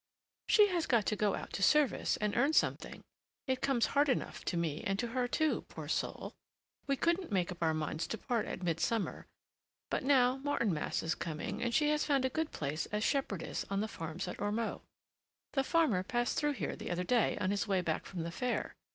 [0.47, 3.03] "She has got to go out to service and earn something.
[3.45, 6.33] It comes hard enough to me and to her, too, poor soul!
[6.87, 9.27] We couldn't make up our minds to part at midsummer;
[9.91, 13.81] but now Martinmas is coming, and she has found a good place as shepherdess on
[13.81, 14.81] the farms at Ormeaux.
[15.53, 18.73] The farmer passed through here the other day on his way back from the fair.